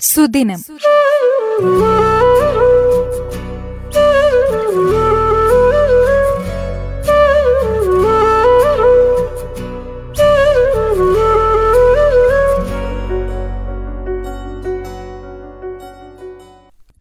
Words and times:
സുദിനം. 0.00 0.58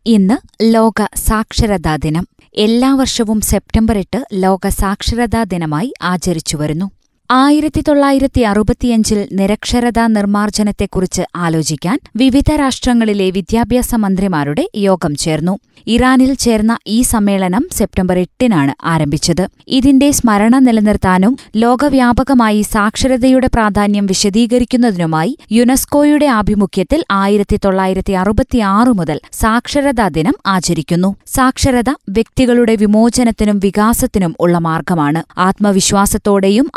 ഇന്ന് 0.05 0.37
ലോക 0.61 1.07
സാക്ഷരതാ 1.15 1.95
ദിനം. 1.95 2.27
എല്ലാ 2.55 2.95
വർഷവും 2.95 3.41
സെപ്റ്റംബർ 3.41 3.97
എട്ട് 3.97 4.25
ലോക 4.33 4.67
സാക്ഷരതാ 4.67 5.43
ദിനമായി 5.43 5.93
ആചരിച്ചുവരുന്നു 6.01 6.96
ആയിരത്തി 7.29 7.81
തൊള്ളായിരത്തി 7.87 8.41
അറുപത്തിയഞ്ചിൽ 8.41 9.27
നിരക്ഷരതാ 9.31 10.07
നിർമ്മാർജനത്തെക്കുറിച്ച് 10.07 11.23
ആലോചിക്കാൻ 11.35 11.97
വിവിധ 12.15 12.51
രാഷ്ട്രങ്ങളിലെ 12.55 13.31
വിദ്യാഭ്യാസ 13.31 13.95
മന്ത്രിമാരുടെ 13.95 14.69
യോഗം 14.75 15.15
ചേർന്നു. 15.15 15.59
ഇറാനിൽ 15.87 16.33
ചേർന്ന 16.33 16.77
ഈ 16.87 17.01
സമ്മേളനം 17.01 17.63
സെപ്റ്റംബർ 17.73 18.17
എട്ടിനാണ് 18.17 18.73
ആരംഭിച്ചത്. 18.83 19.49
ഇതിന്റെ 19.67 20.11
സ്മരണ 20.11 20.59
നിലനിർത്താനും 20.59 21.37
ലോകവ്യാപകമായി 21.55 22.61
സാക്ഷരതയുടെ 22.61 23.49
പ്രാധാന്യം 23.53 24.05
വിശദീകരിക്കുന്നതിനുമായി 24.05 25.37
യുനെസ്കോയുടെ 25.51 26.25
ആഭിമുഖ്യത്തിൽ 26.25 27.03
ആയിരത്തി 27.11 27.59
തൊള്ളായിരത്തി 27.65 28.13
അറുപത്തിയാറ് 28.13 28.87
മുതൽ 28.87 29.19
സാക്ഷരതാ 29.33 30.07
ദിനം 30.07 30.33
ആചരിക്കുന്നു. 30.47 31.15
സാക്ഷരത 31.35 31.89
വ്യക്തികളുടെ 32.09 32.75
വിമോചനത്തിനും 32.75 33.59
വികാസത്തിനും 33.59 34.35
ഉള്ള 34.39 34.57
മാർഗമാണ് 34.59 35.23
ആത്മവിശ്വാസത്തോടെയും 35.39 36.67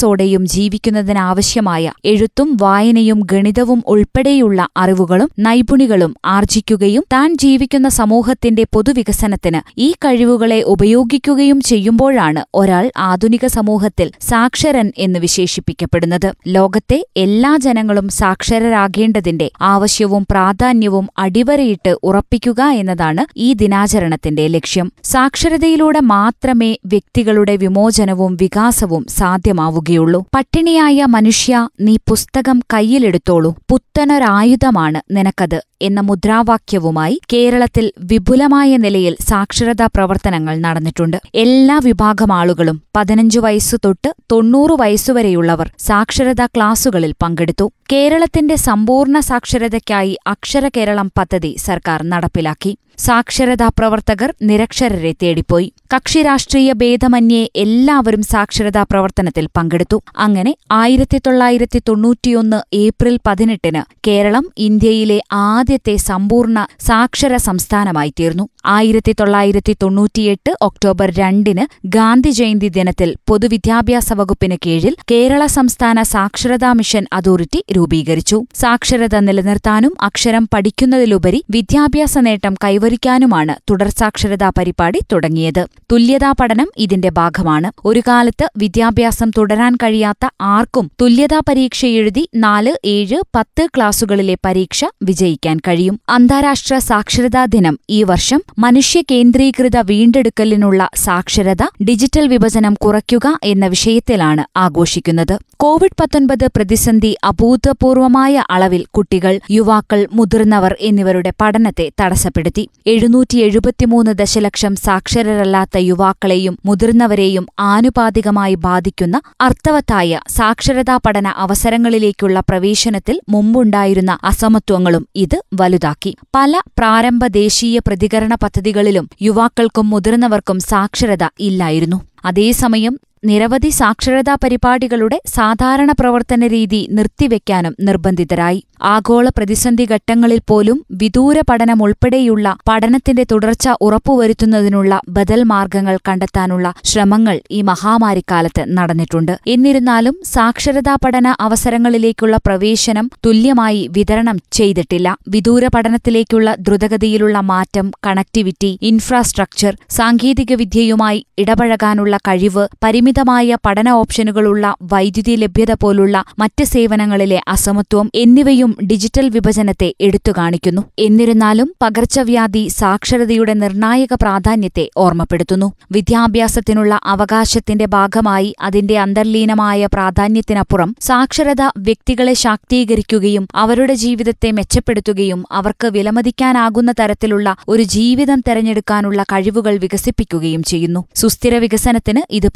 അന്തസ്സോടെയും 0.00 0.46
ജീവിക്കുന്നതിനാവശ്യമായ 0.46 1.92
എഴുത്തും 2.04 2.58
വായനയും 2.60 3.20
ഗണിതവും 3.32 3.82
ഉൾപ്പെടെയുള്ള 3.86 4.68
അറിവുകളും 4.76 5.28
നൈപുണികളും 5.38 6.14
ആർജിക്കുകയും 6.24 7.04
താൻ 7.12 7.36
ജീവിക്കുന്ന 7.36 7.88
സമൂഹത്തിന്റെ 7.88 8.64
പൊതുവികസനത്തിന് 8.74 9.60
ഈ 9.78 9.88
കഴിവുകളെ 9.92 10.62
ഉപയോഗിക്കുകയും 10.62 11.60
ചെയ്യുമ്പോഴാണ് 11.60 12.44
ഒരാൾ 12.54 12.90
ആധുനിക 12.96 13.46
സമൂഹത്തിൽ 13.46 14.10
സാക്ഷരൻ 14.20 14.92
എന്ന് 14.98 15.18
വിശേഷിപ്പിക്കപ്പെടുന്നത്. 15.18 16.28
ലോകത്തെ 16.48 16.98
എല്ലാ 17.16 17.52
ജനങ്ങളും 17.56 18.08
സാക്ഷരരാകേണ്ടതിന്റെ 18.08 19.50
ആവശ്യവും 19.60 20.26
പ്രാധാന്യവും 20.30 21.08
അടിവരയിട്ട് 21.18 21.94
ഉറപ്പിക്കുക 22.02 22.62
എന്നതാണ് 22.80 23.24
ഈ 23.36 23.52
ദിനാചരണത്തിന്റെ 23.52 24.46
ലക്ഷ്യം. 24.46 24.92
സാക്ഷരതയിലൂടെ 25.04 26.00
മാത്രമേ 26.00 26.72
വ്യക്തികളുടെ 26.86 27.56
വിമോചനവും 27.56 28.34
വികാസവും 28.40 29.06
സാധ്യമാവുകയുള്ളൂ. 29.08 29.89
പട്ടിണിയായ 30.34 31.04
മനുഷ്യ 31.04 31.68
നീ 31.80 31.96
പുസ്തകം 31.96 32.60
കയ്യിലെടുത്തോളൂ. 32.74 33.54
പുത്തനൊരായുധമാണ് 33.70 35.00
നിനക്കത് 35.10 35.62
എന്ന 35.82 36.00
മുദ്രാവാക്യവുമായി 36.00 37.20
കേരളത്തിൽ 37.32 37.92
വിപുലമായ 37.98 38.76
നിലയിൽ 38.76 39.16
സാക്ഷരതാ 39.30 39.86
പ്രവർത്തനങ്ങൾ 39.86 40.56
നടന്നിട്ടുണ്ട്. 40.56 41.16
എല്ലാ 41.34 41.80
വിഭാഗം 41.84 42.32
ആളുകളും 42.32 42.82
പതിനഞ്ചു 42.96 43.40
വയസ്സു 43.40 43.76
തൊട്ട് 43.84 44.14
തൊണ്ണൂറ് 44.32 44.70
വയസ്സുവരെയുള്ളവർ 44.80 45.70
സാക്ഷരതാ 45.78 46.46
ക്ലാസുകളിൽ 46.46 47.14
പങ്കെടുത്തു. 47.22 47.72
കേരളത്തിന്റെ 47.92 48.56
സമ്പൂർണ 48.56 49.20
സാക്ഷരതയ്ക്കായി 49.20 50.18
അക്ഷര 50.26 50.68
കേരളം 50.68 51.12
പദ്ധതി 51.18 51.56
സർക്കാർ 51.58 52.02
നടപ്പിലാക്കി. 52.02 52.76
സാക്ഷരതാ 53.04 53.68
പ്രവർത്തകർ 53.78 54.34
നിരക്ഷരരെ 54.42 55.12
തേടിപ്പോയി. 55.22 55.72
കക്ഷിരാഷ്ട്രീയ 55.94 56.72
ഭേദമന്യേ 56.72 57.42
എല്ലാവരും 57.56 58.22
സാക്ഷരതാ 58.22 58.82
പ്രവർത്തനത്തിൽ 58.82 59.46
പങ്കെടുത്തു. 59.56 59.98
അങ്ങനെ 60.16 60.52
ആയിരത്തി 60.72 61.18
തൊള്ളായിരത്തി 61.26 61.80
തൊണ്ണൂറ്റിയൊന്ന് 61.88 62.58
ഏപ്രിൽ 62.74 63.18
പതിനെട്ടിന് 63.26 63.82
കേരളം 64.08 64.44
ഇന്ത്യയിലെ 64.58 65.18
ആദ്യത്തെ 65.32 65.96
സമ്പൂർണ 65.96 66.66
സാക്ഷര 66.80 67.36
സംസ്ഥാനമായി 67.36 68.12
തീർന്നു. 68.20 68.48
ആയിരത്തി 68.66 69.12
തൊള്ളായിരത്തി 69.20 69.76
തൊണ്ണൂറ്റിയെട്ട് 69.82 70.52
ഒക്ടോബർ 70.62 71.10
രണ്ടിന് 71.18 71.64
ഗാന്ധി 71.86 72.30
ജയന്തി 72.30 72.68
ദിനത്തിൽ 72.68 73.16
പൊതുവിദ്യാഭ്യാസ 73.28 74.12
വകുപ്പിന് 74.12 74.56
കീഴിൽ 74.66 74.94
കേരള 75.10 75.46
സംസ്ഥാന 75.46 76.02
സാക്ഷരതാ 76.14 76.72
മിഷൻ 76.72 77.06
അതോറിറ്റി 77.12 77.64
രൂപീകരിച്ചു. 77.76 78.38
സാക്ഷരത 78.54 79.16
നിലനിർത്താനും 79.28 79.94
അക്ഷരം 80.02 80.48
പഠിക്കുന്നതിലുപരി 80.54 81.42
വിദ്യാഭ്യാസ 81.50 82.18
നേട്ടം 82.18 82.54
കൈവരിക്കാനുമാണ് 82.90 83.54
തുടർസാക്ഷരതാ 83.70 84.48
പരിപാടി 84.58 85.00
തുടങ്ങിയത്. 85.12 85.66
തുല്യതാ 85.92 86.32
പഠനം 86.40 86.68
ഇതിന്റെ 86.76 87.10
ഭാഗമാണ്. 87.10 87.72
ഒരു 87.84 88.02
കാലത്ത് 88.08 88.50
വിദ്യാഭ്യാസം 88.56 89.30
തുടരാൻ 89.30 89.76
കഴിയാത്ത 89.76 90.28
ആർക്കും 90.40 90.90
തുല്യതാ 91.00 91.40
പരീക്ഷ 91.48 91.86
എഴുതി 91.86 92.28
നാല് 92.34 92.72
ഏഴ് 92.84 93.22
പത്ത് 93.34 93.68
ക്ലാസുകളിലെ 93.76 94.36
പരീക്ഷ 94.44 94.84
വിജയിക്കാൻ 95.02 95.58
കഴിയും. 95.68 96.00
അന്താരാഷ്ട്ര 96.08 96.78
സാക്ഷരതാ 96.78 97.44
ദിനം 97.44 97.78
ഈ 97.90 98.02
വർഷം 98.02 98.42
മനുഷ്യ 98.58 99.02
കേന്ദ്രീകൃത 99.10 99.76
വീണ്ടെടുക്കലിനുള്ള 99.76 100.88
സാക്ഷരത 100.96 101.62
ഡിജിറ്റൽ 101.62 102.28
വിഭജനം 102.28 102.74
കുറയ്ക്കുക 102.74 103.38
എന്ന 103.44 103.66
വിഷയത്തിലാണ് 103.66 104.44
ആഘോഷിക്കുന്നത്. 104.58 105.38
കോവിഡ് 105.56 105.96
പത്തൊൻപത് 106.00 106.46
പ്രതിസന്ധി 106.56 107.16
അഭൂതപൂർവമായ 107.24 108.44
അളവിൽ 108.50 108.84
കുട്ടികൾ 108.90 109.40
യുവാക്കൾ 109.50 110.06
മുതിർന്നവർ 110.12 110.76
എന്നിവരുടെ 110.80 111.32
പഠനത്തെ 111.40 111.90
തടസ്സപ്പെടുത്തി. 112.00 112.69
എഴുന്നൂറ്റി 112.86 113.38
എഴുപത്തിമൂന്ന് 113.38 114.12
ദശലക്ഷം 114.12 114.76
സാക്ഷരരല്ലാത്ത 114.76 115.78
യുവാക്കളെയും 115.78 116.58
മുതിർന്നവരെയും 116.66 117.46
ആനുപാതികമായി 117.58 118.54
ബാധിക്കുന്ന 118.54 119.20
അർത്ഥവത്തായ 119.40 120.20
സാക്ഷരതാ 120.28 120.96
പഠന 120.96 121.28
അവസരങ്ങളിലേക്കുള്ള 121.28 122.40
പ്രവേശനത്തിൽ 122.40 123.20
മുമ്പുണ്ടായിരുന്ന 123.28 124.18
അസമത്വങ്ങളും 124.24 125.08
ഇത് 125.16 125.38
വലുതാക്കി. 125.54 126.16
പല 126.34 126.60
പ്രാരംഭ 126.78 127.26
ദേശീയ 127.26 127.78
പ്രതികരണ 127.78 128.34
പദ്ധതികളിലും 128.34 129.10
യുവാക്കൾക്കും 129.22 129.90
മുതിർന്നവർക്കും 129.90 130.60
സാക്ഷരത 130.60 131.24
ഇല്ലായിരുന്നു. 131.40 132.00
അതേസമയം 132.24 132.98
നിരവധി 133.24 133.68
സാക്ഷരതാ 133.68 134.34
പരിപാടികളുടെ 134.34 135.20
സാധാരണ 135.26 135.92
പ്രവർത്തന 135.92 136.46
രീതി 136.46 136.88
നിർത്തിവെക്കാനും 136.90 137.74
നിർബന്ധിതരായി. 137.80 138.60
ആഗോള 138.82 139.28
പ്രതിസന്ധി 139.28 139.86
ഘട്ടങ്ങളിൽ 139.90 140.40
പോലും 140.48 140.84
വിദൂര 140.90 141.40
പഠനം 141.50 141.82
ഉൾപ്പെടെയുള്ള 141.82 142.56
പഠനത്തിന്റെ 142.68 143.24
തുടർച്ച 143.32 143.68
ഉറപ്പുവരുത്തുന്നതിനുള്ള 143.80 145.00
ബദൽ 145.08 145.42
മാർഗങ്ങൾ 145.42 145.98
കണ്ടെത്താനുള്ള 146.08 146.72
ശ്രമങ്ങൾ 146.84 147.40
ഈ 147.50 147.62
മഹാമാരിക്കാലത്ത് 147.62 148.64
നടന്നിട്ടുണ്ട്. 148.68 149.38
എന്നിരുന്നാലും 149.46 150.16
സാക്ഷരതാ 150.24 150.96
പഠന 151.04 151.36
അവസരങ്ങളിലേക്കുള്ള 151.40 152.36
പ്രവേശനം 152.46 153.10
തുല്യമായി 153.26 153.88
വിതരണം 153.96 154.38
ചെയ്തിട്ടില്ല. 154.52 155.16
വിദൂര 155.28 155.66
പഠനത്തിലേക്കുള്ള 155.74 156.56
ദ്രുതഗതിയിലുള്ള 156.58 157.40
മാറ്റം 157.40 157.90
കണക്ടിവിറ്റി 158.06 158.78
ഇൻഫ്രാസ്ട്രക്ചർ 158.82 159.76
സാങ്കേതികവിദ്യയുമായി 159.90 161.26
ഇടപഴകാനുള്ള 161.38 162.16
കഴിവ് 162.28 162.68
പരിമിതമായ 163.10 163.56
പഠന 163.66 163.88
ഓപ്ഷനുകളുള്ള 163.90 164.64
വൈദ്യുതി 164.82 165.36
ലഭ്യത 165.36 165.72
പോലുള്ള 165.72 166.16
മറ്റ് 166.38 166.64
സേവനങ്ങളിലെ 166.64 167.38
അസമത്വം 167.48 168.10
എന്നിവയും 168.14 168.76
ഡിജിറ്റൽ 168.86 169.28
വിഭജനത്തെ 169.28 169.88
എടുത്തുകാണിക്കുന്നു 170.00 170.82
എന്നിരുന്നാലും 170.98 171.68
പകർച്ചവ്യാധി 171.82 172.62
സാക്ഷരതയുടെ 172.68 173.54
നിർണായക 173.54 174.14
പ്രാധാന്യത്തെ 174.22 174.84
ഓർമ്മപ്പെടുത്തുന്നു. 174.96 175.68
വിദ്യാഭ്യാസത്തിനുള്ള 175.92 177.00
അവകാശത്തിന്റെ 177.04 177.86
ഭാഗമായി 177.86 178.54
അതിന്റെ 178.60 178.98
അന്തർലീനമായ 178.98 179.88
പ്രാധാന്യത്തിനപ്പുറം 179.92 180.92
സാക്ഷരത 181.00 181.64
വ്യക്തികളെ 181.78 182.34
ശാക്തീകരിക്കുകയും 182.34 183.46
അവരുടെ 183.54 183.94
ജീവിതത്തെ 183.94 184.50
മെച്ചപ്പെടുത്തുകയും 184.50 185.42
അവർക്ക് 185.52 185.90
വിലമതിക്കാനാകുന്ന 185.90 186.92
തരത്തിലുള്ള 187.00 187.56
ഒരു 187.68 187.82
ജീവിതം 187.96 188.40
തെരഞ്ഞെടുക്കാനുള്ള 188.48 189.22
കഴിവുകൾ 189.22 189.76
വികസിപ്പിക്കുകയും 189.78 190.62
ചെയ്യുന്നു. 190.62 191.04
സുസ്ഥിര 191.14 191.54
വികസനത്തിന് 191.56 192.22
ഇത് 192.30 192.48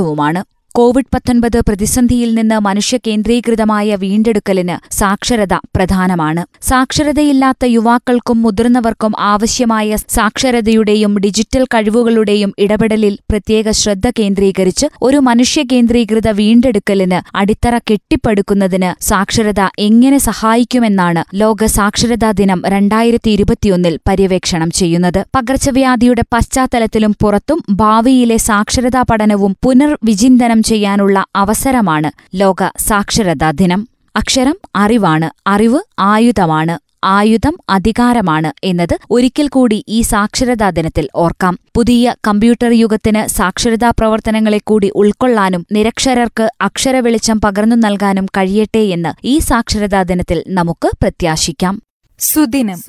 പ്രേരകവുമാണ് 0.00 0.40
കോവിഡ് 0.80 1.10
പത്തൊൻപത് 1.14 1.56
പ്രതിസന്ധിയിൽ 1.68 2.34
നിന്ന് 2.34 2.58
മനുഷ്യ 2.58 2.96
കേന്ദ്രീകൃതമായ 3.06 3.96
വീണ്ടെടുക്കലിന് 3.96 4.76
സാക്ഷരത 4.98 5.54
പ്രധാനമാണ്. 5.76 6.42
സാക്ഷരതയില്ലാത്ത 6.62 7.64
യുവാക്കൾക്കും 7.64 8.42
മുതിർന്നവർക്കും 8.42 9.12
ആവശ്യമായ 9.18 9.96
സാക്ഷരതയുടെയും 9.96 11.18
ഡിജിറ്റൽ 11.18 11.64
കഴിവുകളുടെയും 11.64 12.52
ഇടപെടലിൽ 12.58 13.18
പ്രത്യേക 13.30 13.70
ശ്രദ്ധ 13.70 14.12
കേന്ദ്രീകരിച്ച് 14.18 14.88
ഒരു 15.02 15.16
മനുഷ്യ 15.16 15.64
കേന്ദ്രീകൃത 15.72 16.30
വീണ്ടെടുക്കലിന് 16.30 17.36
അടിത്തറ 17.36 17.78
കെട്ടിപ്പടുക്കുന്നതിന് 17.90 18.90
സാക്ഷരത 19.02 19.60
എങ്ങനെ 19.78 20.18
സഹായിക്കുമെന്നാണ് 20.18 21.24
ലോക 21.34 21.64
സാക്ഷരതാ 21.64 22.30
ദിനം 22.30 22.62
രണ്ടായിരത്തി 22.66 23.30
ഇരുപത്തിയൊന്നിൽ 23.30 23.98
പര്യവേക്ഷണം 24.08 24.70
ചെയ്യുന്നത്. 24.70 25.20
പകർച്ചവ്യാധിയുടെ 25.36 26.26
പശ്ചാത്തലത്തിലും 26.34 27.14
പുറത്തും 27.22 27.60
ഭാവിയിലെ 27.70 28.36
സാക്ഷരതാ 28.48 29.04
പഠനവും 29.12 29.56
പുനർവിചിന്തനം 29.66 30.58
ചെയ്യാനുള്ള 30.70 31.24
അവസരമാണ് 31.36 32.10
ലോക 32.34 32.70
സാക്ഷരതാ 32.78 33.50
ദിനം. 33.50 33.88
അക്ഷരം 34.16 34.56
അറിവാണ് 34.76 35.28
അറിവ് 35.46 35.80
ആയുധമാണ് 35.98 36.78
ആയുധം 37.04 37.54
അധികാരമാണ് 37.68 38.50
എന്നത് 38.64 38.96
ഒരിക്കൽ 39.10 39.48
കൂടി 39.48 39.84
ഈ 39.88 40.00
സാക്ഷരതാ 40.02 40.70
ദിനത്തിൽ 40.70 41.08
ഓർക്കാം. 41.14 41.54
പുതിയ 41.76 42.14
കമ്പ്യൂട്ടർ 42.28 42.72
യുഗത്തിന് 42.72 43.22
സാക്ഷരതാ 43.28 43.90
പ്രവർത്തനങ്ങളെ 43.90 44.60
കൂടി 44.66 44.92
ഉൾക്കൊള്ളാനും 44.94 45.66
നിരക്ഷരർക്ക് 45.72 46.46
അക്ഷരവെളിച്ചം 46.60 47.40
പകർന്നു 47.40 47.76
നൽകാനും 47.76 48.26
കഴിയട്ടെ 48.26 48.84
എന്ന് 48.96 49.12
ഈ 49.24 49.38
സാക്ഷരതാ 49.38 50.02
ദിനത്തിൽ 50.02 50.44
നമുക്ക് 50.48 50.90
പ്രത്യാശിക്കാം. 51.02 51.82
സുദിനം. 52.18 52.80